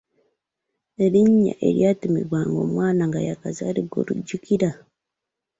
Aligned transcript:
Erinnya 1.05 1.53
eryatuumibwanga 1.67 2.57
omwana 2.65 3.01
nga 3.09 3.19
yaakazaalibwa 3.27 3.97
olijjukira? 4.03 4.69